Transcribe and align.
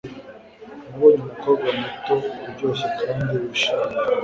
Nabonye 0.87 1.17
umukobwa 1.23 1.67
muto 1.79 2.15
uryoshye 2.49 2.87
kandi 3.01 3.31
wishimye. 3.41 3.95